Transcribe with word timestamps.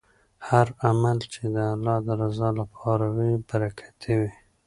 هر 0.47 0.67
عمل 0.87 1.17
چې 1.33 1.41
د 1.55 1.57
الله 1.73 1.97
د 2.07 2.09
رضا 2.21 2.49
لپاره 2.59 3.05
وي 3.15 3.31
برکتي 3.49 4.11
وي. 4.19 4.31